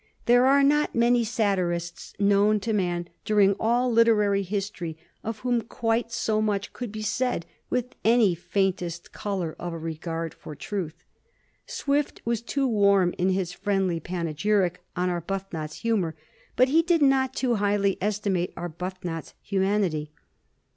There 0.25 0.47
are 0.47 0.63
not 0.63 0.95
many 0.95 1.23
satirists 1.23 2.13
known 2.17 2.59
to 2.61 2.73
men 2.73 3.07
during 3.23 3.53
all 3.59 3.91
literary 3.91 4.41
history 4.41 4.97
of 5.23 5.37
whom 5.41 5.61
quite 5.61 6.11
BO 6.25 6.41
much 6.41 6.73
could 6.73 6.91
be 6.91 7.03
said 7.03 7.45
with 7.69 7.93
any 8.03 8.33
faintest 8.33 9.11
color 9.11 9.55
of 9.59 9.73
a 9.73 9.77
regard 9.77 10.33
for 10.33 10.55
truth. 10.55 11.03
Swift 11.67 12.19
was 12.25 12.41
too 12.41 12.67
warm 12.67 13.13
in 13.19 13.29
his 13.29 13.53
friendly 13.53 13.99
panegyric 13.99 14.81
on 14.95 15.09
Arbuthnot's 15.11 15.81
humor, 15.81 16.15
but 16.55 16.67
be 16.67 16.81
did 16.81 17.03
not 17.03 17.35
too 17.35 17.53
highly 17.61 17.99
estimate 18.01 18.53
Arbuthnot's 18.57 19.35
humanity. 19.43 20.09